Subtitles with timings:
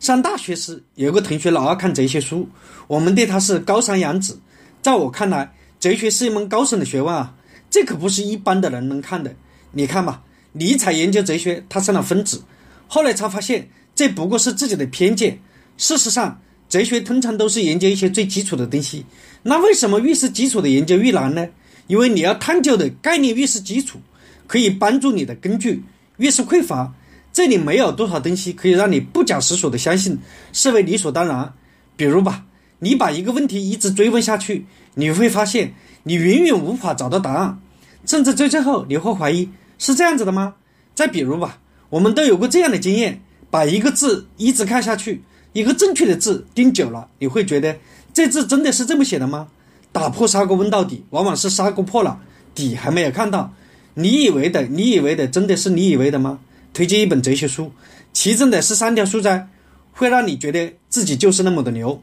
[0.00, 2.48] 上大学时，有个同学老爱看哲学书，
[2.88, 4.34] 我们对他是高山仰止。
[4.80, 7.34] 在我看来，哲学是一门高深的学问啊，
[7.68, 9.34] 这可不是一般的人能看的。
[9.72, 10.22] 你看吧，
[10.52, 12.42] 尼采研究哲学，他上了分子，
[12.88, 15.38] 后来才发现这不过是自己的偏见。
[15.76, 19.04] 事实上，哲学通常都是研究一些最基础的东西。
[19.42, 21.46] 那为什么越是基础的研究越难呢？
[21.88, 24.00] 因为你要探究的概念越是基础，
[24.46, 25.82] 可以帮助你的根据
[26.16, 26.94] 越是匮乏，
[27.32, 30.18] 这里没有多少东西可以让你不假思索的相信，
[30.52, 31.52] 视为理所当然。
[31.96, 32.44] 比如吧，
[32.80, 37.60] 你把一个问题一直追问下去，你会发现你远远无法找到答案，
[38.06, 39.48] 甚至最最后你会怀疑
[39.78, 40.54] 是这样子的吗？
[40.94, 41.58] 再比如吧，
[41.90, 45.22] 我们都有过这样的经验，把一个字一直看下去，
[45.52, 47.78] 一个正确的字盯久了，你会觉得
[48.12, 49.48] 这字真的是这么写的吗？
[49.92, 52.20] 打破砂锅问到底，往往是砂锅破了，
[52.54, 53.52] 底还没有看到。
[53.94, 56.38] 你以为的，你以为的，真的是你以为的吗？
[56.72, 57.72] 推荐一本哲学书，
[58.12, 59.48] 其中的十三条素材，
[59.92, 62.02] 会让你觉得自己就是那么的牛。